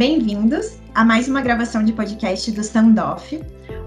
[0.00, 3.38] Bem-vindos a mais uma gravação de podcast do Standoff.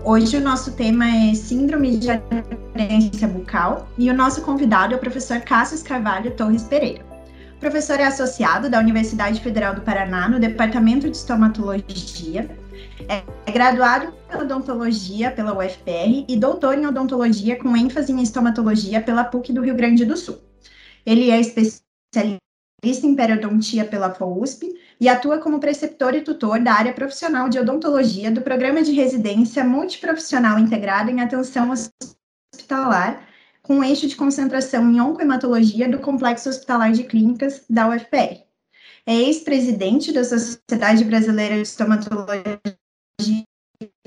[0.05, 4.99] Hoje o nosso tema é Síndrome de Aderência Bucal e o nosso convidado é o
[4.99, 7.03] professor Cássio Carvalho Torres Pereira.
[7.55, 12.47] O professor é associado da Universidade Federal do Paraná no Departamento de Estomatologia,
[13.09, 19.23] é graduado em odontologia pela UFPR e doutor em odontologia com ênfase em estomatologia pela
[19.23, 20.37] PUC do Rio Grande do Sul.
[21.07, 22.37] Ele é especialista
[22.83, 28.31] em periodontia pela FOUSP e atua como preceptor e tutor da área profissional de odontologia
[28.31, 31.73] do Programa de Residência Multiprofissional Integrado em Atenção
[32.53, 33.27] Hospitalar,
[33.61, 38.45] com eixo de concentração em oncohematologia do Complexo Hospitalar de Clínicas da UFPR.
[39.05, 42.61] É ex-presidente da Sociedade Brasileira de Estomatologia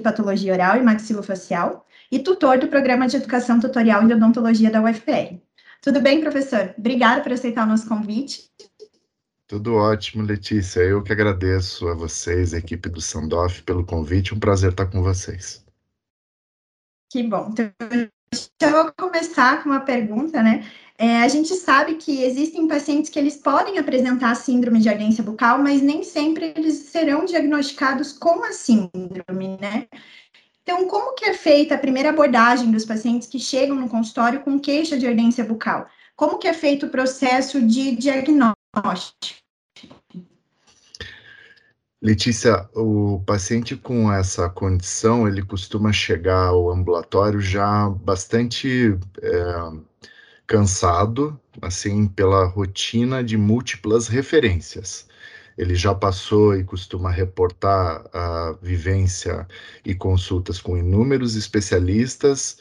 [0.02, 5.38] Patologia Oral e Maxilofacial e tutor do Programa de Educação Tutorial de Odontologia da UFPR.
[5.82, 6.74] Tudo bem, professor?
[6.78, 8.50] Obrigada por aceitar o nosso convite.
[9.48, 10.80] Tudo ótimo, Letícia.
[10.80, 14.34] Eu que agradeço a vocês, a equipe do Sandoff, pelo convite.
[14.34, 15.64] Um prazer estar com vocês.
[17.08, 17.54] Que bom.
[17.54, 17.70] Então,
[18.60, 20.68] eu vou começar com uma pergunta, né?
[20.98, 25.58] É, a gente sabe que existem pacientes que eles podem apresentar síndrome de ardência bucal,
[25.58, 29.86] mas nem sempre eles serão diagnosticados com a síndrome, né?
[30.62, 34.58] Então, como que é feita a primeira abordagem dos pacientes que chegam no consultório com
[34.58, 35.86] queixa de ardência bucal?
[36.16, 38.55] Como que é feito o processo de diagnóstico?
[42.00, 49.72] Letícia, o paciente com essa condição, ele costuma chegar ao ambulatório já bastante é,
[50.46, 55.08] cansado, assim, pela rotina de múltiplas referências.
[55.56, 59.48] Ele já passou e costuma reportar a vivência
[59.84, 62.58] e consultas com inúmeros especialistas,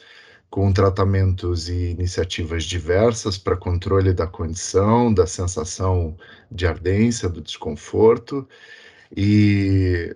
[0.50, 6.16] com tratamentos e iniciativas diversas para controle da condição, da sensação
[6.50, 8.48] de ardência, do desconforto,
[9.14, 10.14] e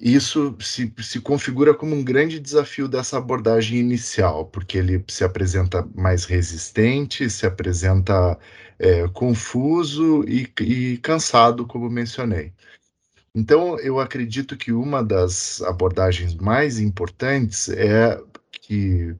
[0.00, 5.86] isso se, se configura como um grande desafio dessa abordagem inicial, porque ele se apresenta
[5.94, 8.38] mais resistente, se apresenta
[8.78, 12.52] é, confuso e, e cansado, como mencionei.
[13.34, 19.14] Então, eu acredito que uma das abordagens mais importantes é que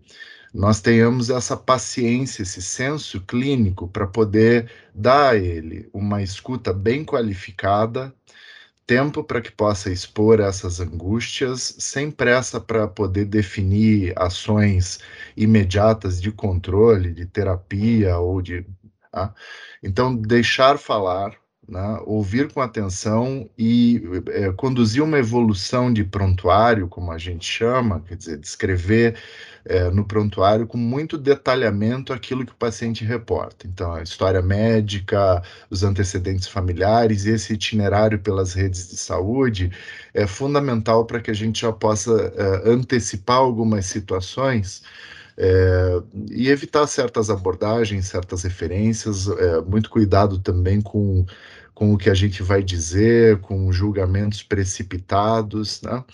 [0.53, 7.05] nós tenhamos essa paciência, esse senso clínico para poder dar a ele uma escuta bem
[7.05, 8.13] qualificada,
[8.87, 14.99] tempo para que possa expor essas angústias, sem pressa para poder definir ações
[15.37, 18.67] imediatas de controle, de terapia ou de.
[19.13, 19.33] Tá?
[19.81, 21.40] Então, deixar falar,
[21.71, 28.01] né, ouvir com atenção e é, conduzir uma evolução de prontuário, como a gente chama,
[28.01, 29.17] quer dizer, descrever
[29.65, 33.69] é, no prontuário com muito detalhamento aquilo que o paciente reporta.
[33.69, 39.71] Então, a história médica, os antecedentes familiares esse itinerário pelas redes de saúde
[40.13, 44.83] é fundamental para que a gente já possa é, antecipar algumas situações.
[45.43, 51.25] É, e evitar certas abordagens, certas referências, é, muito cuidado também com,
[51.81, 55.81] com o que a gente vai dizer, com julgamentos precipitados.
[55.81, 56.05] Né?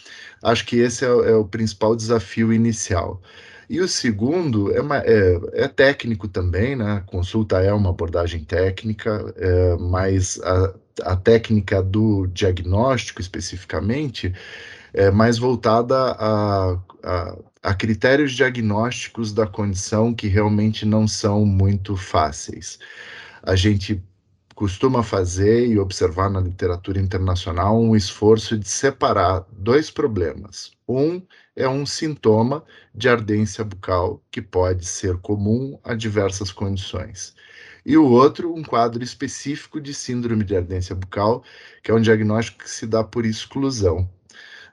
[0.40, 3.20] Acho que esse é, é o principal desafio inicial.
[3.68, 7.02] E o segundo é, uma, é, é, técnico também, né?
[7.06, 10.72] Consulta é uma abordagem técnica, é, mas a,
[11.02, 14.32] a, técnica do diagnóstico especificamente
[14.94, 21.96] é mais voltada a, a, a critérios diagnósticos da condição que realmente não são muito
[21.96, 22.78] fáceis.
[23.42, 24.00] A gente
[24.56, 30.72] costuma fazer e observar na literatura internacional um esforço de separar dois problemas.
[30.88, 31.20] Um
[31.54, 37.34] é um sintoma de ardência bucal que pode ser comum a diversas condições.
[37.84, 41.44] E o outro, um quadro específico de síndrome de ardência bucal,
[41.82, 44.08] que é um diagnóstico que se dá por exclusão.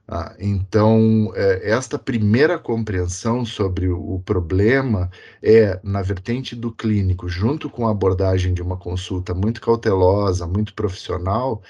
[0.08, 5.10] Ah, então, é, esta primeira compreensão sobre o, problema
[5.42, 10.74] é na vertente do clínico, junto com a abordagem de uma consulta muito cautelosa, muito
[10.74, 11.62] profissional,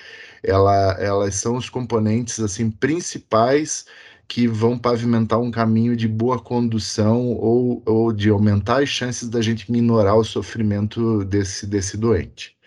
[0.42, 3.86] ela, elas são os componentes assim principais
[4.28, 9.42] que vão pavimentar um caminho de boa condução ou, ou de aumentar as chances da
[9.42, 12.58] gente minorar o sofrimento desse, desse doente.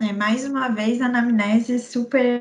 [0.00, 2.40] É, mais uma vez, a anamnese é super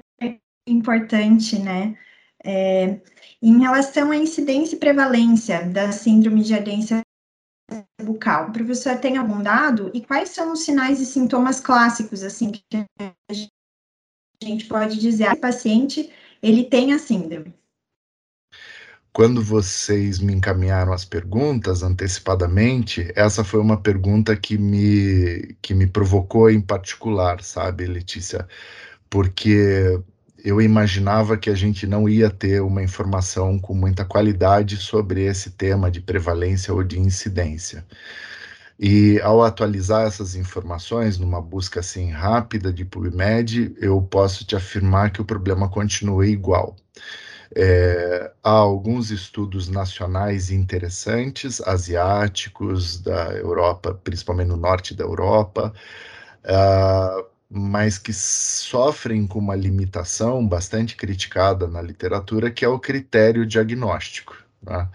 [0.68, 1.98] importante, né?
[2.44, 3.00] É,
[3.42, 7.02] em relação à incidência e prevalência da síndrome de ardência
[8.02, 9.90] bucal, o professor tem algum dado?
[9.94, 12.64] E quais são os sinais e sintomas clássicos, assim, que
[13.00, 13.34] a
[14.44, 16.12] gente pode dizer, que o paciente,
[16.42, 17.54] ele tem a síndrome?
[19.14, 25.86] Quando vocês me encaminharam as perguntas antecipadamente, essa foi uma pergunta que me, que me
[25.88, 28.48] provocou em particular, sabe, Letícia?
[29.10, 30.02] Porque
[30.44, 35.52] eu imaginava que a gente não ia ter uma informação com muita qualidade sobre esse
[35.52, 37.86] tema de prevalência ou de incidência.
[38.80, 45.12] E ao atualizar essas informações numa busca assim rápida de PubMed, eu posso te afirmar
[45.12, 46.76] que o problema continua igual.
[47.56, 55.74] É, há alguns estudos nacionais interessantes, asiáticos, da Europa, principalmente no norte da Europa,
[56.46, 63.46] uh, mas que sofrem com uma limitação bastante criticada na literatura, que é o critério
[63.46, 64.36] diagnóstico.
[64.62, 64.90] Né?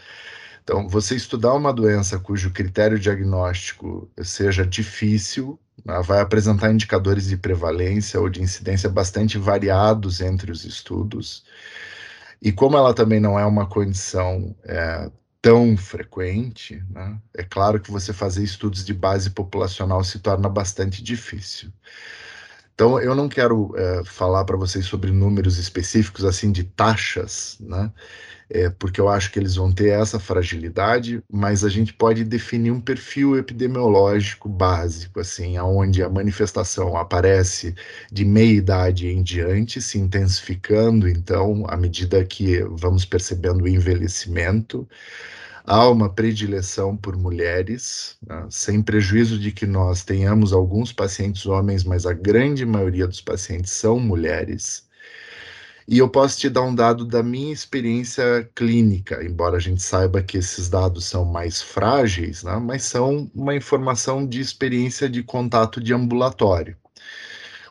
[0.64, 7.36] Então, você estudar uma doença cujo critério diagnóstico seja difícil, né, vai apresentar indicadores de
[7.36, 11.44] prevalência ou de incidência bastante variados entre os estudos.
[12.40, 15.10] E como ela também não é uma condição é,
[15.42, 21.02] tão frequente, né, é claro que você fazer estudos de base populacional se torna bastante
[21.02, 21.72] difícil.
[22.78, 27.90] Então, eu não quero é, falar para vocês sobre números específicos, assim, de taxas, né?
[28.50, 32.70] é, porque eu acho que eles vão ter essa fragilidade, mas a gente pode definir
[32.70, 37.74] um perfil epidemiológico básico, assim, aonde a manifestação aparece
[38.10, 44.88] de meia idade em diante, se intensificando, então, à medida que vamos percebendo o envelhecimento,
[45.68, 51.84] há uma predileção por mulheres, né, sem prejuízo de que nós tenhamos alguns pacientes homens,
[51.84, 54.88] mas a grande maioria dos pacientes são mulheres.
[55.86, 60.22] E eu posso te dar um dado da minha experiência clínica, embora a gente saiba
[60.22, 65.80] que esses dados são mais frágeis, né, mas são uma informação de experiência de contato
[65.82, 66.76] de ambulatório.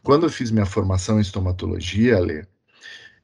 [0.04, 2.46] Quando eu fiz minha formação em estomatologia, Lê,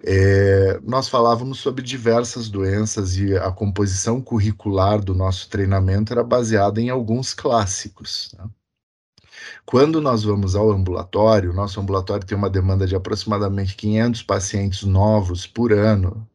[0.06, 6.82] é, nós falávamos sobre diversas doenças e a composição curricular do nosso treinamento era baseada
[6.82, 8.36] em alguns clássicos.
[8.38, 8.46] Né?
[9.66, 15.48] Quando nós vamos ao ambulatório, nosso ambulatório tem uma demanda de aproximadamente 500 pacientes novos
[15.48, 16.28] por ano.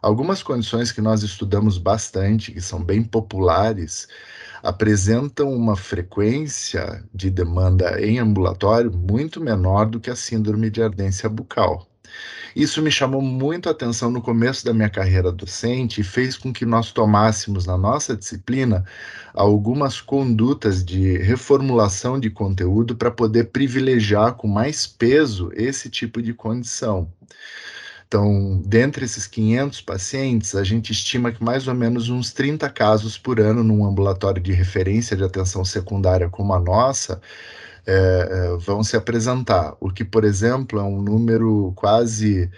[0.00, 4.08] Algumas condições que nós estudamos bastante, que são bem populares,
[4.62, 11.28] apresentam uma frequência de demanda em ambulatório muito menor do que a síndrome de ardência
[11.28, 11.91] bucal.
[12.54, 16.52] Isso me chamou muito a atenção no começo da minha carreira docente e fez com
[16.52, 18.84] que nós tomássemos na nossa disciplina
[19.32, 26.34] algumas condutas de reformulação de conteúdo para poder privilegiar com mais peso esse tipo de
[26.34, 27.10] condição.
[28.06, 33.16] Então, dentre esses 500 pacientes, a gente estima que mais ou menos uns 30 casos
[33.16, 37.22] por ano num ambulatório de referência de atenção secundária como a nossa
[37.86, 37.92] é,
[38.54, 42.50] é, vão se apresentar, o que, por exemplo, é um número quase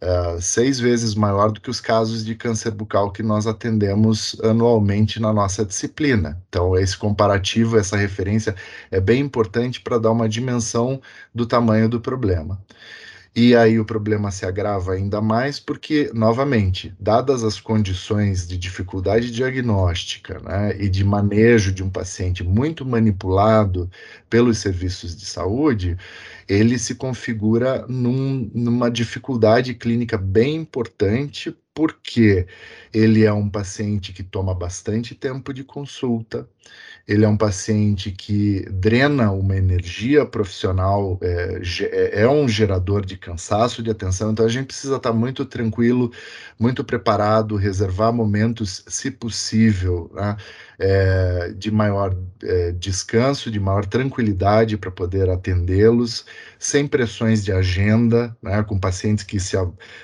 [0.00, 5.20] é, seis vezes maior do que os casos de câncer bucal que nós atendemos anualmente
[5.20, 6.42] na nossa disciplina.
[6.48, 8.56] Então, esse comparativo, essa referência
[8.90, 11.00] é bem importante para dar uma dimensão
[11.32, 12.60] do tamanho do problema.
[13.34, 19.30] E aí o problema se agrava ainda mais porque, novamente, dadas as condições de dificuldade
[19.30, 23.90] diagnóstica né, e de manejo de um paciente muito manipulado
[24.28, 25.96] pelos serviços de saúde,
[26.46, 32.46] ele se configura num, numa dificuldade clínica bem importante, porque
[32.92, 36.48] ele é um paciente que toma bastante tempo de consulta,
[37.06, 43.16] ele é um paciente que drena uma energia profissional, é, é, é, um gerador de
[43.16, 46.12] cansaço, de atenção, então a gente precisa estar muito tranquilo,
[46.58, 50.36] muito preparado, reservar momentos, se possível, né,
[50.78, 56.24] é, de maior é, descanso, de maior tranquilidade para poder atendê-los,
[56.58, 59.56] sem pressões de agenda, né, com pacientes que se,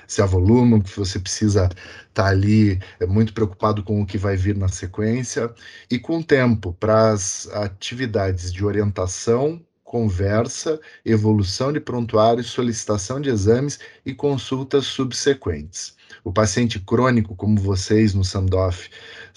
[0.05, 1.77] se avolumam, que você precisa estar
[2.13, 5.53] tá ali é, muito preocupado com o que vai vir na sequência,
[5.89, 13.79] e com tempo para as atividades de orientação conversa, evolução de prontuário, solicitação de exames
[14.05, 15.97] e consultas subsequentes.
[16.23, 18.87] O paciente crônico, como vocês no Sandoff,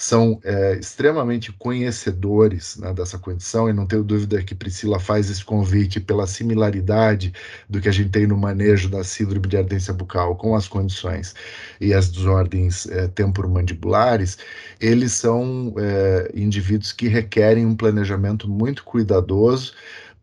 [0.02, 5.44] são é, extremamente conhecedores né, dessa condição, e não tenho dúvida que Priscila faz esse
[5.44, 7.32] convite pela similaridade
[7.68, 11.36] do que a gente tem no manejo da síndrome de ardência bucal com as condições
[11.80, 14.38] e as desordens é, temporomandibulares,
[14.80, 19.72] eles são é, indivíduos que requerem um planejamento muito cuidadoso,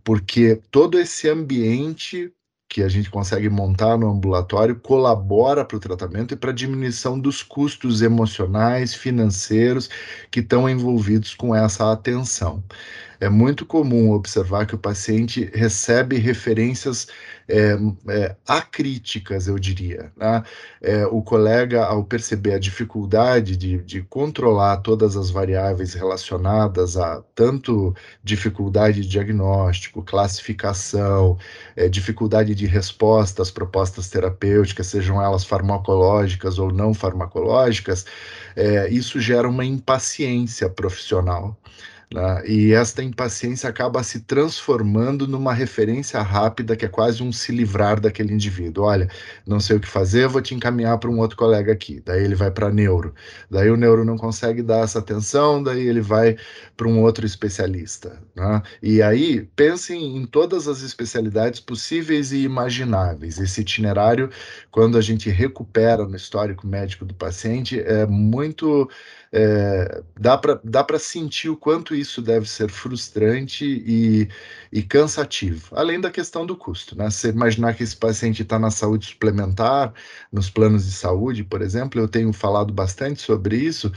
[0.04, 2.34] porque todo esse ambiente
[2.70, 7.20] que a gente consegue montar no ambulatório colabora para o tratamento e para a diminuição
[7.20, 9.90] dos custos emocionais, financeiros
[10.32, 12.64] que estão envolvidos com essa atenção.
[13.20, 17.08] É muito comum observar que o paciente recebe referências
[17.50, 17.76] é,
[18.08, 20.12] é, acríticas, eu diria.
[20.16, 20.44] Né?
[20.82, 27.22] É, o colega, ao perceber a dificuldade de, de controlar todas as variáveis relacionadas a
[27.36, 31.38] tanto dificuldade de diagnóstico, classificação,
[31.76, 38.06] é, dificuldade de resposta às propostas terapêuticas, sejam elas farmacológicas ou não farmacológicas,
[38.56, 41.58] é, isso gera uma impaciência profissional.
[42.12, 42.44] Né?
[42.48, 48.00] E esta impaciência acaba se transformando numa referência rápida, que é quase um se livrar
[48.00, 48.86] daquele indivíduo.
[48.86, 49.08] Olha,
[49.46, 52.02] não sei o que fazer, vou te encaminhar para um outro colega aqui.
[52.04, 53.14] Daí ele vai para neuro.
[53.50, 56.36] Daí o neuro não consegue dar essa atenção, daí ele vai
[56.76, 58.20] para um outro especialista.
[58.36, 58.62] Né?
[58.82, 63.40] E aí, pensem em todas as especialidades possíveis e imagináveis.
[63.40, 64.30] Esse itinerário,
[64.72, 68.90] quando a gente recupera no histórico médico do paciente, é muito
[69.32, 74.28] é, dá para sentir o quanto isso deve ser frustrante e,
[74.72, 76.98] e cansativo, além da questão do custo.
[76.98, 77.10] Né?
[77.10, 79.94] Você imaginar que esse paciente está na saúde suplementar,
[80.32, 83.92] nos planos de saúde, por exemplo, eu tenho falado bastante sobre isso,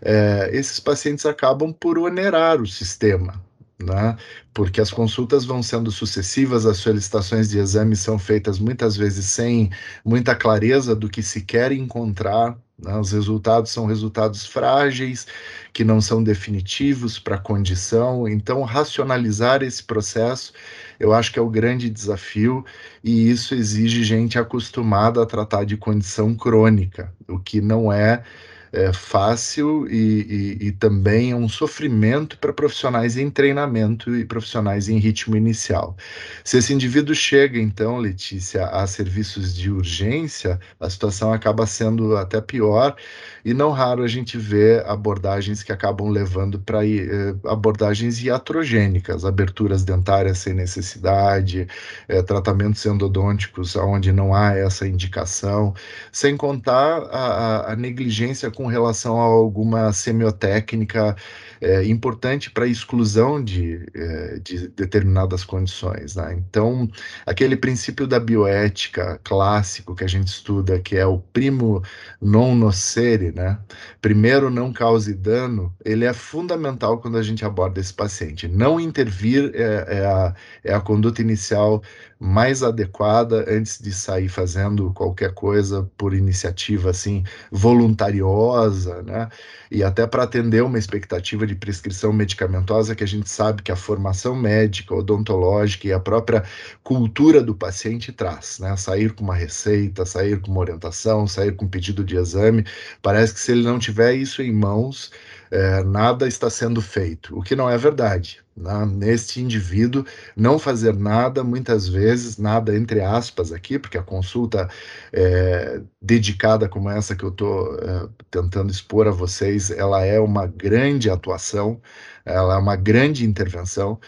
[0.00, 3.46] é, esses pacientes acabam por onerar o sistema.
[3.80, 4.16] Né?
[4.52, 9.70] Porque as consultas vão sendo sucessivas, as solicitações de exames são feitas muitas vezes sem
[10.04, 12.96] muita clareza do que se quer encontrar né?
[12.96, 15.26] Os resultados são resultados frágeis,
[15.72, 18.28] que não são definitivos para a condição.
[18.28, 20.52] Então, racionalizar esse processo,
[20.98, 22.64] eu acho que é o grande desafio,
[23.02, 28.22] e isso exige gente acostumada a tratar de condição crônica, o que não é
[28.72, 34.98] é, fácil e, e, e, também um sofrimento para profissionais em treinamento e profissionais em
[34.98, 35.96] ritmo inicial.
[36.44, 42.40] Se esse indivíduo chega, então, Letícia, a serviços de urgência, a situação acaba sendo até
[42.40, 42.96] pior
[43.44, 49.84] e não raro a gente vê abordagens que acabam levando para eh, abordagens iatrogênicas, aberturas
[49.84, 51.66] dentárias sem necessidade,
[52.08, 55.74] eh, tratamentos endodônticos onde não há essa indicação,
[56.12, 61.16] sem contar a, a negligência com relação a alguma semiotécnica
[61.60, 66.16] é, importante para exclusão de, é, de determinadas condições.
[66.16, 66.34] Né?
[66.38, 66.88] Então,
[67.26, 71.82] aquele princípio da bioética clássico que a gente estuda, que é o primo
[72.20, 73.56] non nocere, né?
[74.00, 78.48] primeiro não cause dano, ele é fundamental quando a gente aborda esse paciente.
[78.48, 81.80] Não intervir é, é a, é a conduta inicial
[82.18, 89.28] mais adequada antes de sair fazendo qualquer coisa por iniciativa assim voluntariosa, né?
[89.70, 93.76] E até para atender uma expectativa de prescrição medicamentosa que a gente sabe que a
[93.76, 96.42] formação médica, odontológica e a própria
[96.82, 98.76] cultura do paciente traz, né?
[98.76, 102.64] Sair com uma receita, sair com uma orientação, sair com um pedido de exame,
[103.02, 105.10] parece que se ele não tiver isso em mãos,
[105.50, 108.42] é, nada está sendo feito, o que não é verdade.
[108.56, 108.86] Né?
[108.86, 110.04] Neste indivíduo,
[110.36, 114.68] não fazer nada, muitas vezes, nada entre aspas aqui, porque a consulta
[115.12, 120.46] é, dedicada como essa que eu estou é, tentando expor a vocês, ela é uma
[120.46, 121.80] grande atuação,
[122.24, 123.98] ela é uma grande intervenção,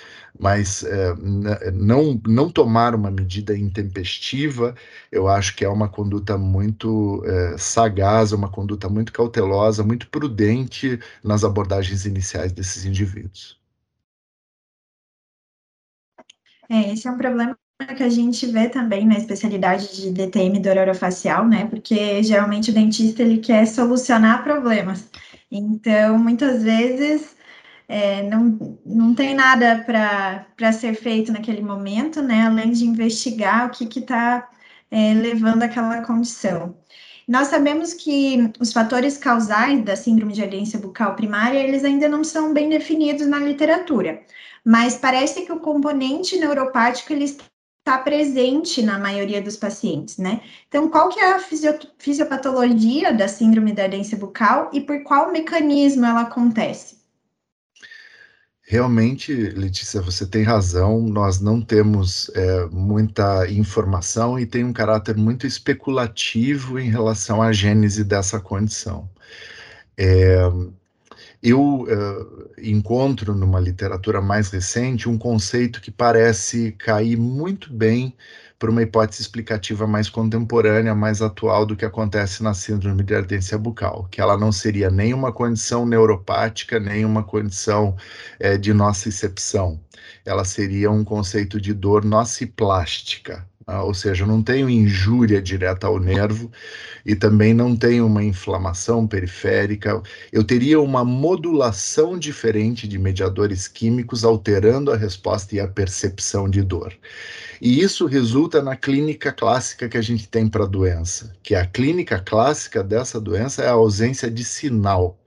[0.41, 1.15] mas é,
[1.73, 4.75] não, não tomar uma medida intempestiva,
[5.13, 10.99] eu acho que é uma conduta muito é, sagaz, uma conduta muito cautelosa, muito prudente
[11.23, 13.61] nas abordagens iniciais desses indivíduos.
[16.71, 17.59] É, esse é um problema
[17.97, 21.67] que a gente vê também na especialidade de DTM do orofacial, né?
[21.67, 25.11] Porque geralmente o dentista ele quer solucionar problemas.
[25.51, 27.35] Então, muitas vezes
[27.91, 32.47] é, não, não tem nada para ser feito naquele momento, né?
[32.47, 34.49] Além de investigar o que está
[34.89, 36.77] é, levando àquela condição.
[37.27, 42.23] Nós sabemos que os fatores causais da síndrome de aderência bucal primária, eles ainda não
[42.23, 44.23] são bem definidos na literatura,
[44.65, 50.41] mas parece que o componente neuropático ele está presente na maioria dos pacientes, né?
[50.69, 51.41] Então, qual que é a
[51.99, 57.00] fisiopatologia da síndrome da aderência bucal e por qual mecanismo ela acontece?
[58.71, 61.01] Realmente, Letícia, você tem razão.
[61.01, 67.51] Nós não temos é, muita informação e tem um caráter muito especulativo em relação à
[67.51, 69.11] gênese dessa condição.
[69.99, 70.39] É,
[71.43, 78.15] eu uh, encontro numa literatura mais recente um conceito que parece cair muito bem
[78.61, 83.57] para uma hipótese explicativa mais contemporânea, mais atual do que acontece na síndrome de ardência
[83.57, 87.97] bucal, que ela não seria nem uma condição neuropática, nem uma condição
[88.39, 89.81] é, de nocicepção.
[90.27, 93.50] Ela seria um conceito de dor nociplástica.
[93.71, 96.51] Ah, ou seja, não tenho injúria direta ao nervo
[97.07, 100.03] e também não tenho uma inflamação periférica.
[100.33, 106.63] Eu teria uma modulação diferente de mediadores químicos, alterando a resposta e a percepção de
[106.63, 106.93] dor.
[107.61, 111.65] E isso resulta na clínica clássica que a gente tem para a doença, que a
[111.65, 115.20] clínica clássica dessa doença é a ausência de sinal.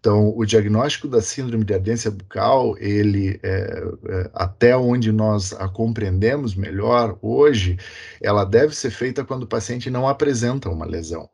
[0.00, 5.68] Então, o diagnóstico da síndrome de ardência bucal, ele, é, é, até onde nós a
[5.68, 7.76] compreendemos melhor hoje,
[8.20, 11.28] ela deve ser feita quando o paciente não apresenta uma lesão.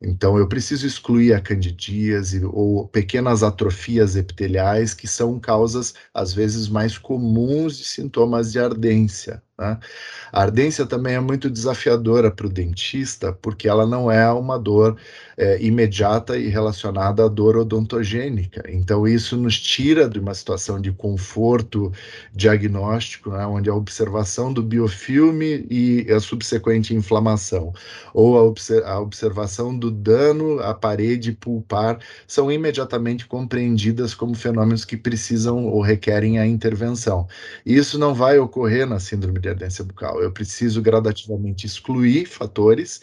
[0.00, 6.68] Então, eu preciso excluir a candidíase ou pequenas atrofias epiteliais, que são causas, às vezes,
[6.68, 9.42] mais comuns de sintomas de ardência.
[9.58, 9.76] Né?
[10.32, 14.96] A ardência também é muito desafiadora para o dentista, porque ela não é uma dor
[15.38, 18.64] é, imediata e relacionada à dor odontogênica.
[18.68, 21.92] Então, isso nos tira de uma situação de conforto
[22.34, 27.72] diagnóstico, né, onde a observação do biofilme e a subsequente inflamação,
[28.12, 34.84] ou a, obser a observação do dano à parede pulpar, são imediatamente compreendidas como fenômenos
[34.84, 37.28] que precisam ou requerem a intervenção.
[37.64, 40.20] Isso não vai ocorrer na síndrome de ardência bucal.
[40.20, 43.00] Eu preciso gradativamente excluir fatores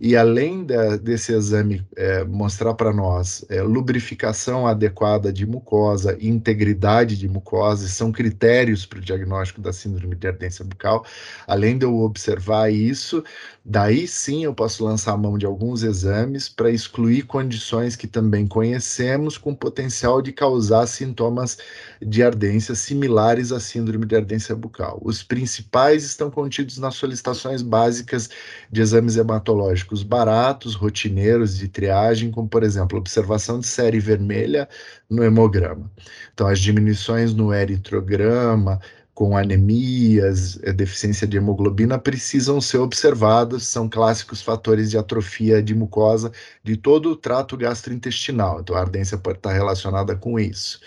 [0.00, 7.16] e, além de, desse exame é, mostrar para nós é, lubrificação adequada de mucosa, integridade
[7.16, 11.04] de mucosa, são critérios para o diagnóstico da síndrome de ardência bucal.
[11.46, 13.22] Além de eu observar isso,
[13.64, 18.46] daí sim eu posso lançar a mão de alguns exames para excluir condições que também
[18.46, 21.58] conhecemos com potencial de causar sintomas
[22.00, 25.00] de ardência similares à síndrome de ardência bucal.
[25.02, 28.28] Os principais principais estão contidos nas solicitações básicas
[28.70, 34.68] de exames hematológicos baratos, rotineiros de triagem, como, por exemplo, observação de série vermelha
[35.10, 35.90] no hemograma.
[36.32, 38.80] Então, as diminuições no eritrograma,
[39.18, 45.74] com anemias, eh, deficiência de hemoglobina, precisam ser observadas, são clássicos fatores de atrofia de
[45.74, 46.30] mucosa
[46.62, 48.60] de todo o trato gastrointestinal.
[48.60, 50.78] Então, a ardência pode estar relacionada com isso.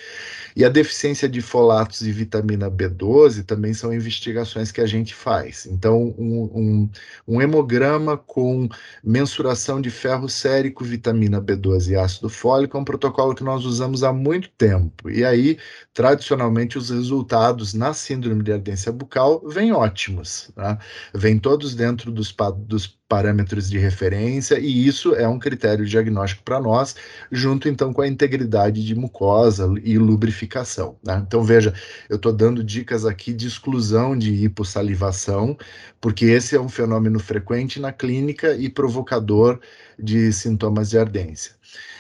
[0.56, 5.66] E a deficiência de folatos e vitamina B12 também são investigações que a gente faz.
[5.66, 6.90] Então, um, um,
[7.28, 8.70] um hemograma com
[9.04, 14.04] mensuração de ferro sérico, vitamina B12 e ácido fólico é um protocolo que nós usamos
[14.04, 15.10] há muito tempo.
[15.10, 15.58] E aí,
[15.94, 20.52] tradicionalmente, os resultados na síndrome de ardência bucal vêm ótimos.
[20.56, 20.80] Tá?
[21.14, 26.62] Vêm todos dentro dos, dos parâmetros de referência, e isso é um critério diagnóstico para
[26.62, 26.96] nós,
[27.32, 30.96] junto então com a integridade de mucosa e lubrificação.
[31.04, 31.22] Né?
[31.28, 31.74] Então, veja,
[32.10, 35.58] eu estou dando dicas aqui de exclusão de hipossalivação,
[36.00, 39.60] porque esse é um fenômeno frequente na clínica e provocador
[40.00, 41.54] de sintomas de ardência.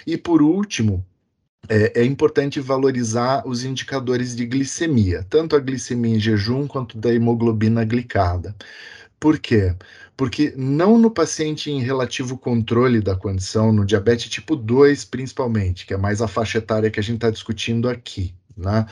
[0.07, 1.05] E por último,
[1.69, 7.13] é, é, importante valorizar os indicadores de glicemia, tanto a glicemia em jejum quanto da
[7.13, 8.55] hemoglobina glicada.
[9.19, 9.75] Por quê?
[10.17, 15.93] Porque não no paciente em relativo controle da condição, no diabetes tipo 2 principalmente, que
[15.93, 18.85] é mais a faixa etária que a gente está discutindo aqui, né?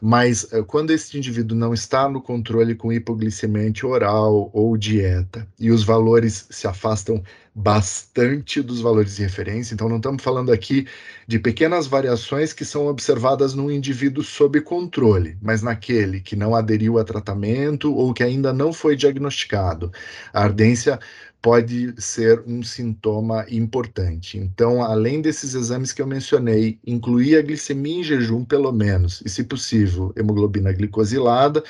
[0.00, 5.70] Mas eh, quando esse indivíduo não está no controle com hipoglicemia oral ou dieta e
[5.70, 7.22] os valores se afastam
[7.54, 10.86] bastante dos valores de referência, então não estamos falando aqui
[11.26, 16.98] de pequenas variações que são observadas num indivíduo sob controle, mas naquele que não aderiu
[16.98, 19.92] a tratamento ou que ainda não foi diagnosticado.
[20.32, 20.98] A ardência
[21.42, 24.38] pode ser um sintoma importante.
[24.38, 29.28] Então, além desses exames que eu mencionei, incluir a glicemia em jejum, pelo menos, e,
[29.28, 31.62] se possível, hemoglobina glicosilada,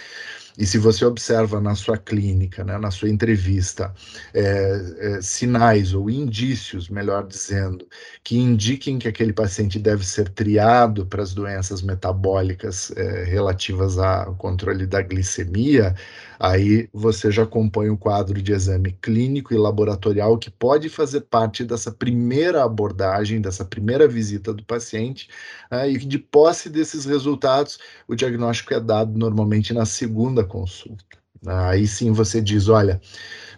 [0.59, 3.93] e se você observa na sua clínica, né, na sua entrevista,
[4.35, 7.87] é, é, sinais ou indícios, melhor dizendo,
[8.23, 14.35] que indiquem que aquele paciente deve ser triado para as doenças metabólicas é, relativas ao
[14.35, 15.95] controle da glicemia,
[16.43, 21.65] aí você já compõe o quadro de exame clínico e laboratorial que pode fazer parte
[21.65, 25.29] dessa primeira abordagem, dessa primeira visita do paciente,
[25.71, 27.79] né, e de posse desses resultados,
[28.09, 31.22] o diagnóstico é dado normalmente na segunda consulta.
[31.47, 33.01] Aí sim você diz: olha,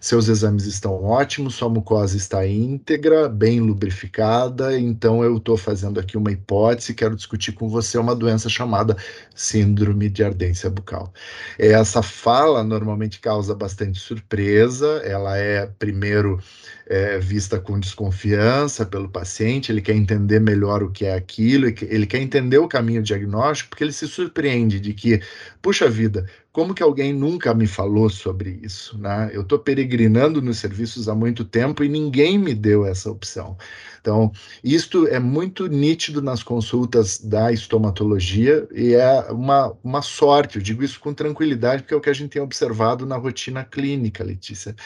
[0.05, 6.19] seus exames estão ótimos, sua mucosa está íntegra, bem lubrificada, então eu estou fazendo aqui
[6.19, 8.97] uma hipótese, quero discutir com você uma doença chamada
[9.35, 11.11] síndrome de ardência bucal.
[11.59, 16.39] Essa fala normalmente causa bastante surpresa, ela é, primeiro,
[16.87, 22.07] é, vista com desconfiança pelo paciente, ele quer entender melhor o que é aquilo, ele
[22.07, 25.23] quer entender o caminho diagnóstico, porque ele se surpreende de que,
[25.63, 29.29] puxa vida, como que alguém nunca me falou sobre isso, né?
[29.33, 33.59] Eu estou peregrinando nos serviços há muito tempo e ninguém me deu essa opção.
[34.05, 34.31] Então,
[34.63, 40.85] isto é muito nítido nas consultas da estomatologia e é uma, uma sorte, eu digo
[40.85, 44.77] isso com tranquilidade, porque é o que a gente tem observado na rotina clínica, Letícia.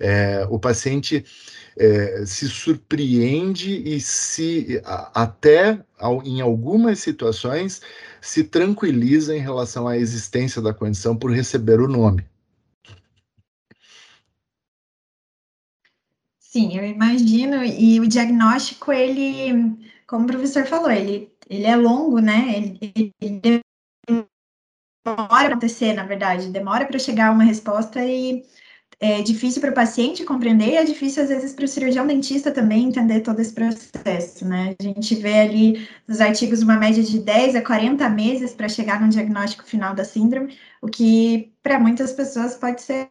[0.00, 1.24] É, o paciente
[1.78, 4.82] é, se surpreende e se
[5.14, 5.78] até
[6.24, 7.80] em algumas situações
[8.20, 12.26] se tranquiliza em relação à existência da condição por receber o nome.
[16.54, 22.20] Sim, eu imagino, e o diagnóstico, ele, como o professor falou, ele, ele é longo,
[22.20, 22.56] né?
[22.56, 24.28] Ele, ele demora
[25.28, 28.44] para acontecer, na verdade, demora para chegar uma resposta e
[29.00, 32.52] é difícil para o paciente compreender e é difícil, às vezes, para o cirurgião dentista
[32.52, 34.76] também entender todo esse processo, né?
[34.78, 39.00] A gente vê ali nos artigos uma média de 10 a 40 meses para chegar
[39.00, 43.10] no diagnóstico final da síndrome, o que para muitas pessoas pode ser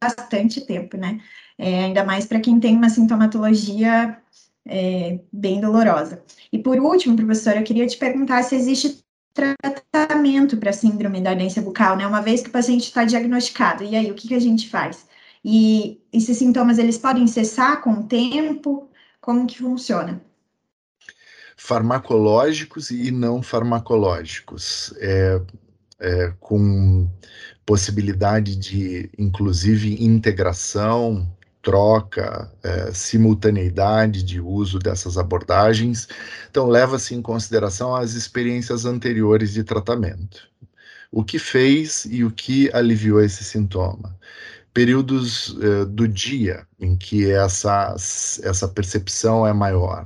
[0.00, 1.20] bastante tempo, né?
[1.58, 4.18] É, ainda mais para quem tem uma sintomatologia
[4.66, 6.22] é, bem dolorosa.
[6.52, 11.60] E por último, professora, eu queria te perguntar se existe tratamento para síndrome da ardência
[11.60, 12.06] bucal, né?
[12.06, 15.06] Uma vez que o paciente está diagnosticado, e aí o que, que a gente faz?
[15.44, 18.88] E esses sintomas eles podem cessar com o tempo?
[19.20, 20.22] Como que funciona?
[21.56, 25.40] Farmacológicos e não farmacológicos, é,
[26.00, 27.08] é, com
[27.64, 31.30] possibilidade de, inclusive, integração
[31.62, 36.06] troca, é, simultaneidade de uso dessas abordagens.
[36.50, 40.46] Então, leva-se em consideração as experiências anteriores de tratamento.
[41.10, 44.14] O que fez e o que aliviou esse sintoma
[44.74, 47.94] períodos uh, do dia em que essa,
[48.42, 50.04] essa percepção é maior.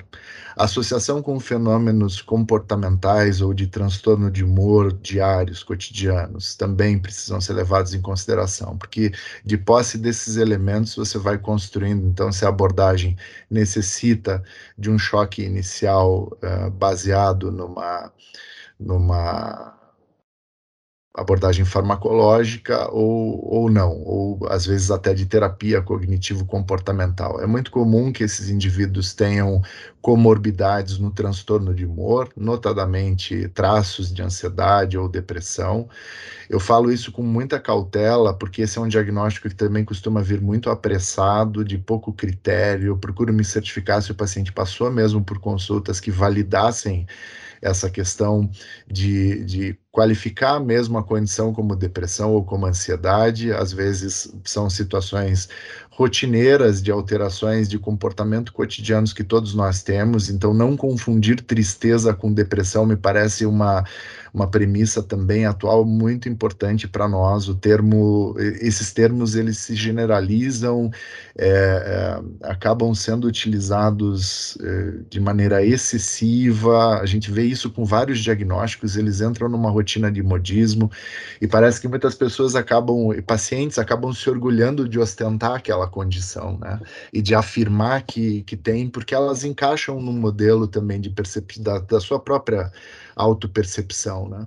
[0.58, 7.94] Associação com fenômenos comportamentais ou de transtorno de humor diários, cotidianos, também precisam ser levados
[7.94, 9.12] em consideração, porque
[9.44, 13.16] de posse desses elementos você vai construindo, então, se a abordagem
[13.48, 14.42] necessita
[14.76, 18.12] de um choque inicial uh, baseado numa,
[18.80, 19.77] numa
[21.18, 27.40] abordagem farmacológica ou, ou não, ou às vezes até de terapia cognitivo-comportamental.
[27.40, 29.60] É muito comum que esses indivíduos tenham
[30.00, 35.88] comorbidades no transtorno de humor, notadamente traços de ansiedade ou depressão.
[36.48, 40.40] Eu falo isso com muita cautela, porque esse é um diagnóstico que também costuma vir
[40.40, 42.88] muito apressado, de pouco critério.
[42.88, 47.06] Eu procuro me certificar se o paciente passou mesmo por consultas que validassem
[47.60, 48.48] essa questão
[48.86, 53.52] de, de qualificar mesmo a condição como depressão ou como ansiedade.
[53.52, 55.48] Às vezes são situações
[55.98, 62.32] rotineiras de alterações de comportamento cotidianos que todos nós temos, então não confundir tristeza com
[62.32, 63.84] depressão me parece uma,
[64.32, 67.48] uma premissa também atual muito importante para nós.
[67.48, 70.88] O termo, esses termos eles se generalizam,
[71.36, 77.00] é, é, acabam sendo utilizados é, de maneira excessiva.
[77.00, 80.90] A gente vê isso com vários diagnósticos, eles entram numa rotina de modismo
[81.40, 86.80] e parece que muitas pessoas acabam, pacientes acabam se orgulhando de ostentar aquela condição, né?
[87.12, 91.78] E de afirmar que, que tem, porque elas encaixam num modelo também de percepção da,
[91.78, 92.70] da sua própria
[93.18, 94.46] autopercepção, né?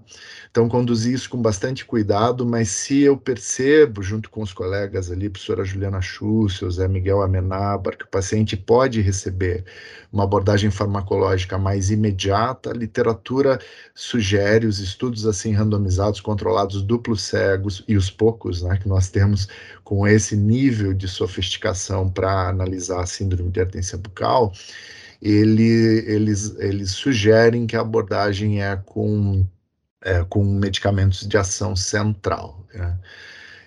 [0.49, 5.29] Então, conduzir isso com bastante cuidado, mas se eu percebo, junto com os colegas ali,
[5.29, 9.63] professora Juliana Schussel, Zé Miguel Amenábar, que o paciente pode receber
[10.11, 13.59] uma abordagem farmacológica mais imediata, a literatura
[13.95, 19.47] sugere os estudos assim randomizados, controlados, duplos cegos e os poucos, né, que nós temos
[19.83, 24.51] com esse nível de sofisticação para analisar a síndrome de ardência bucal,
[25.21, 25.63] ele,
[26.07, 29.45] eles, eles sugerem que a abordagem é com,
[30.01, 32.65] é, com medicamentos de ação central.
[32.73, 32.97] Né?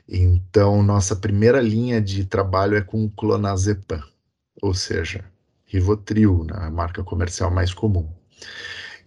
[0.09, 4.03] Então, nossa primeira linha de trabalho é com clonazepam,
[4.61, 5.25] ou seja,
[5.67, 8.09] Rivotril, né, a marca comercial mais comum.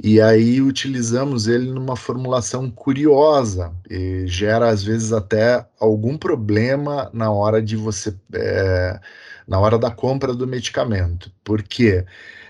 [0.01, 7.31] E aí utilizamos ele numa formulação curiosa, e gera às vezes até algum problema na
[7.31, 8.99] hora de você, é,
[9.47, 11.31] na hora da compra do medicamento.
[11.43, 12.05] Por quê?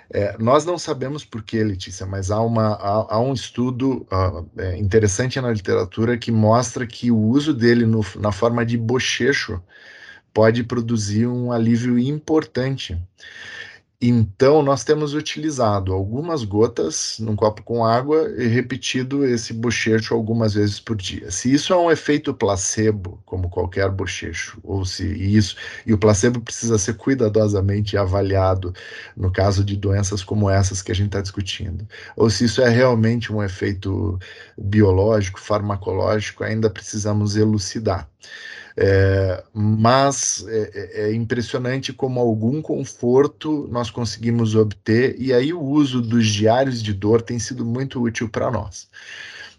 [0.10, 4.76] É, nós não sabemos por que, Letícia, mas há, uma, há, há um estudo uh,
[4.78, 9.62] interessante na literatura que mostra que o uso dele no, na forma de bochecho
[10.34, 12.98] pode produzir um alívio importante.
[14.00, 20.54] Então, nós temos utilizado algumas gotas num copo com água e repetido esse bochecho algumas
[20.54, 21.32] vezes por dia.
[21.32, 26.40] Se isso é um efeito placebo, como qualquer bochecho, ou se isso, e o placebo
[26.40, 28.72] precisa ser cuidadosamente avaliado
[29.16, 32.70] no caso de doenças como essas que a gente está discutindo, ou se isso é
[32.70, 34.20] realmente um efeito
[34.56, 38.08] biológico, farmacológico, ainda precisamos elucidar.
[38.80, 45.60] É, mas é, é, é, impressionante como algum conforto nós conseguimos obter, e aí o
[45.60, 48.88] uso dos diários de dor tem sido muito útil para nós.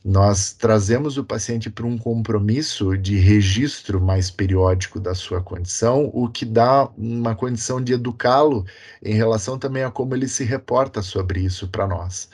[0.04, 6.28] Nós trazemos o paciente para um compromisso de registro mais periódico da sua condição, o
[6.28, 8.64] que dá uma condição de educá-lo
[9.02, 12.28] em relação também a como ele se reporta sobre isso para nós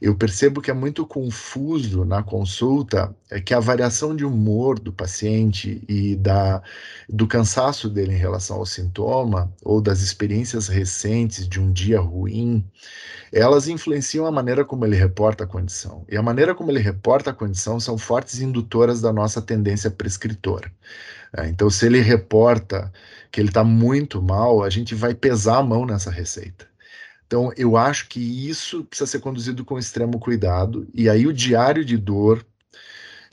[0.00, 4.92] eu percebo que é muito confuso na consulta é que a variação de humor do
[4.92, 6.62] paciente e da,
[7.08, 12.64] do cansaço dele em relação ao sintoma ou das experiências recentes de um dia ruim,
[13.32, 16.04] elas influenciam a maneira como ele reporta a condição.
[16.08, 20.70] E a maneira como ele reporta a condição são fortes indutoras da nossa tendência prescritora.
[21.36, 22.92] É, então, se ele reporta
[23.30, 26.66] que ele está muito mal, a gente vai pesar a mão nessa receita.
[27.26, 30.86] Então, eu acho que isso precisa ser conduzido com extremo cuidado.
[30.94, 32.44] E aí, o diário de dor,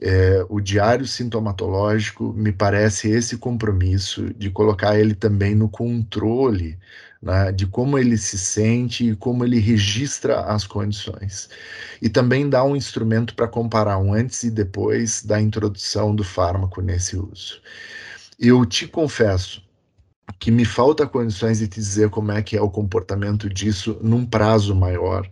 [0.01, 6.77] é, o diário sintomatológico, me parece esse compromisso de colocar ele também no controle
[7.23, 11.49] né, de como ele se sente e como ele registra as condições.
[12.01, 16.82] E também dá um instrumento para comparar um antes e depois da introdução do fármaco
[16.82, 17.62] nesse uso.
[18.38, 19.62] Eu te confesso,
[20.39, 24.25] que me falta condições de te dizer como é que é o comportamento disso num
[24.25, 25.27] prazo maior,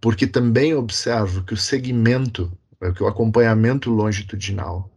[0.00, 4.90] porque também observo que o segmento, é, que o acompanhamento longitudinal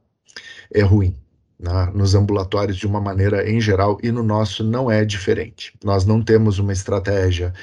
[0.74, 1.16] é ruim.
[1.58, 5.74] Né, nos ambulatórios de uma maneira em geral e no nosso não é diferente.
[5.82, 7.54] Nós não temos uma estratégia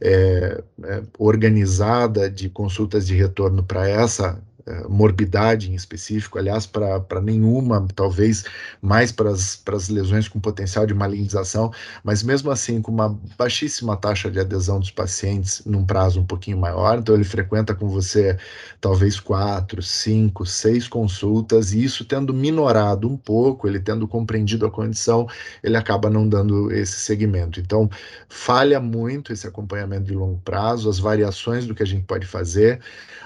[0.00, 4.40] é, é, organizada de consultas de retorno para essa
[4.88, 8.44] morbidade em específico, aliás, para nenhuma, talvez
[8.80, 14.30] mais para as lesões com potencial de malignização, mas mesmo assim com uma baixíssima taxa
[14.30, 18.36] de adesão dos pacientes num prazo um pouquinho maior, então ele frequenta com você
[18.80, 24.70] talvez quatro, cinco, seis consultas, e isso tendo minorado um pouco, ele tendo compreendido a
[24.70, 25.28] condição,
[25.62, 27.60] ele acaba não dando esse segmento.
[27.60, 27.88] Então,
[28.28, 32.80] falha muito esse acompanhamento de longo prazo, as variações do que a gente pode fazer,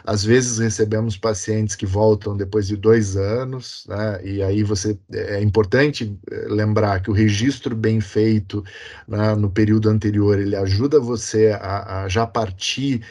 [0.04, 1.34] às vezes recebemos pacientes
[1.77, 4.20] que voltam depois de dois anos, né?
[4.25, 8.64] e aí você é importante eh, lembrar que o registro bem feito
[9.07, 13.03] né, no período anterior ele ajuda você a, a já partir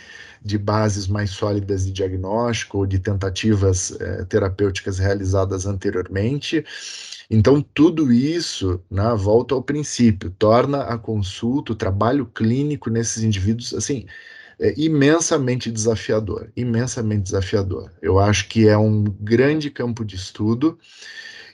[0.44, 6.66] de bases mais sólidas de diagnóstico ou de tentativas eh, terapêuticas realizadas anteriormente.
[7.30, 13.74] Então, tudo isso, né, volta ao princípio, torna a consulta, o trabalho clínico nesses indivíduos,
[13.74, 14.06] assim,
[14.60, 17.92] é imensamente desafiador, imensamente desafiador.
[18.02, 20.78] Eu acho que é um grande campo de estudo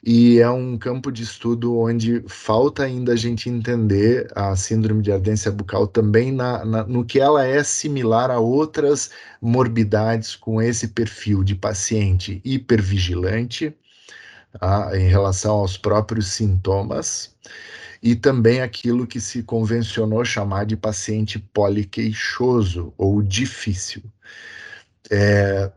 [0.04, 5.12] e é um campo de estudo onde falta ainda a gente entender a síndrome de
[5.12, 10.90] ardência bucal também na, na, no que ela é similar a outras morbidades com esse
[10.90, 13.76] perfil de paciente hipervigilante
[14.58, 17.36] tá, em relação aos próprios sintomas
[18.02, 24.04] e também aquilo que se convencionou chamar de paciente poliqueixoso ou difícil.
[25.12, 25.72] É,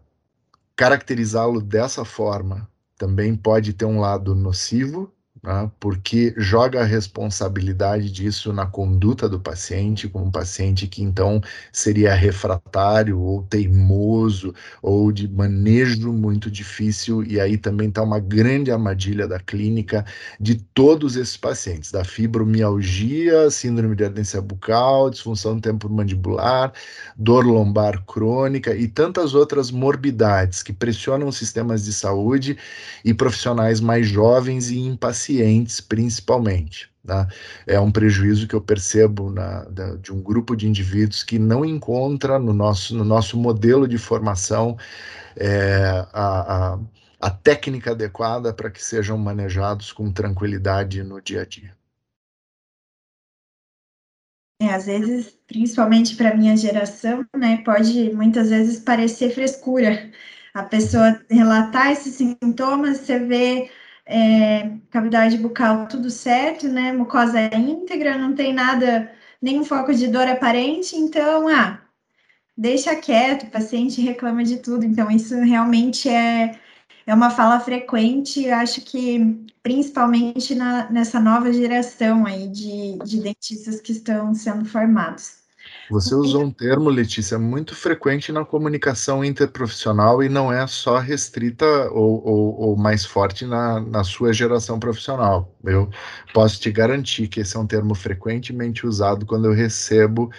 [0.76, 8.52] Caracterizá-lo dessa forma também pode ter um lado nocivo, né, porque joga a responsabilidade disso
[8.52, 11.40] na conduta do paciente, como um paciente que então
[11.72, 18.70] seria refratário ou teimoso ou de manejo muito difícil, e aí também está uma grande
[18.70, 20.04] armadilha da clínica
[20.38, 26.72] de todos esses pacientes, da fibromialgia, síndrome de ardência bucal, disfunção temporomandibular,
[27.16, 32.56] dor lombar crônica e tantas outras morbidades que pressionam sistemas de saúde
[33.04, 36.90] e profissionais mais jovens e impacientes pacientes, principalmente.
[37.04, 37.26] Tá?
[37.66, 41.64] É um prejuízo que eu percebo na, da, de um grupo de indivíduos que não
[41.64, 44.76] encontra no nosso, no nosso modelo de formação
[45.36, 46.78] é, a, a,
[47.20, 51.76] a técnica adequada para que sejam manejados com tranquilidade no dia a dia.
[54.60, 60.08] É, às vezes, principalmente para minha geração, né, pode muitas vezes parecer frescura.
[60.54, 63.70] A pessoa relatar esses sintomas, você vê
[64.06, 66.92] é, cavidade bucal tudo certo, né?
[66.92, 71.82] Mucosa íntegra, não tem nada, nenhum foco de dor aparente, então, ah,
[72.56, 76.58] deixa quieto, o paciente reclama de tudo, então isso realmente é,
[77.06, 83.80] é uma fala frequente, acho que principalmente na, nessa nova geração aí de, de dentistas
[83.80, 85.41] que estão sendo formados.
[85.92, 91.66] Você usou um termo, Letícia, muito frequente na comunicação interprofissional e não é só restrita
[91.90, 95.54] ou, ou, ou, mais forte na, na sua geração profissional.
[95.62, 95.90] Eu
[96.32, 100.30] posso te garantir que esse é um termo frequentemente usado quando eu recebo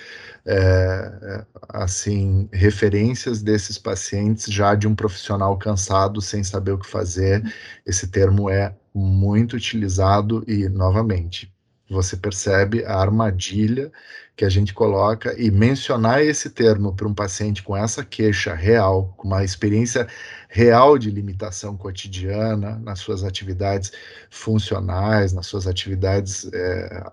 [0.44, 7.44] é, assim referências desses pacientes já de um profissional cansado sem saber o que fazer.
[7.86, 11.53] Esse termo é muito utilizado e novamente
[11.94, 13.92] você percebe a armadilha
[14.36, 19.14] que a gente coloca e mencionar esse termo para um paciente com essa queixa real,
[19.16, 20.08] com uma experiência
[20.50, 23.92] real de limitação cotidiana nas suas atividades
[24.32, 27.04] funcionais, nas suas atividades, é,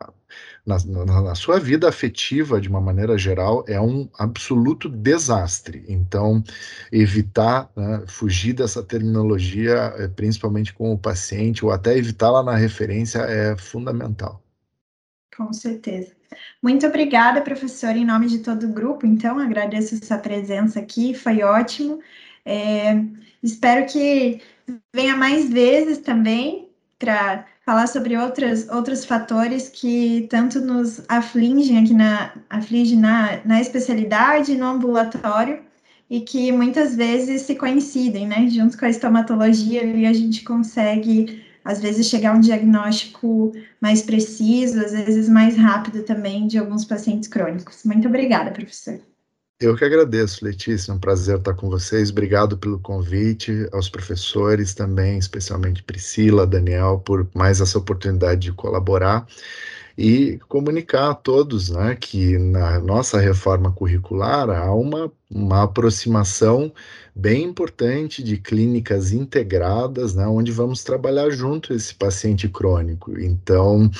[0.64, 5.84] na, na, na, sua vida afetiva de uma maneira geral, é um absoluto desastre.
[5.88, 6.42] Então,
[6.90, 13.18] evitar, né, fugir dessa terminologia, é, principalmente com o paciente, ou até evitá-la na referência,
[13.20, 14.42] é fundamental.
[15.40, 16.12] Com certeza.
[16.62, 19.06] Muito obrigada, professora, em nome de todo o grupo.
[19.06, 21.98] Então, agradeço essa presença aqui, foi ótimo.
[22.44, 23.02] É,
[23.42, 24.42] espero que
[24.94, 31.94] venha mais vezes também para falar sobre outras, outros fatores que tanto nos afligem aqui
[31.94, 35.62] na, aflige na, na especialidade, no ambulatório,
[36.10, 38.46] e que muitas vezes se coincidem, né?
[38.50, 44.02] Junto com a estomatologia, ali a gente consegue às vezes chegar a um diagnóstico mais
[44.02, 47.82] preciso, às vezes mais rápido também de alguns pacientes crônicos.
[47.84, 49.00] Muito obrigada, professor.
[49.60, 52.10] Eu que agradeço, Letícia, é um prazer estar com vocês.
[52.10, 59.26] Obrigado pelo convite, aos professores também, especialmente Priscila, Daniel, por mais essa oportunidade de colaborar
[59.98, 66.72] e comunicar a todos né, que na nossa reforma curricular há uma, uma aproximação
[67.14, 73.18] bem importante de clínicas integradas, né, onde vamos trabalhar junto esse paciente crônico.
[73.20, 73.90] Então,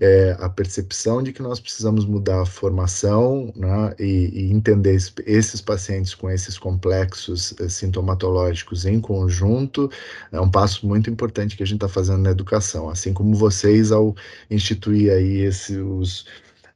[0.00, 5.60] é, a percepção de que nós precisamos mudar a formação né, e, e, entender esses
[5.60, 9.90] pacientes com esses complexos eh, sintomatológicos em conjunto
[10.32, 12.88] é um passo muito importante que a gente está fazendo na educação.
[12.88, 14.14] Assim como vocês, ao
[14.50, 16.26] instituir aí esse, os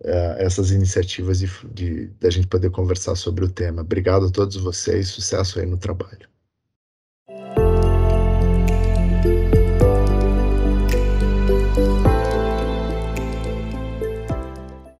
[0.04, 3.82] uh, essas iniciativas de, de, de a gente poder conversar sobre o tema.
[3.82, 6.28] Obrigado a todos vocês, sucesso aí no trabalho.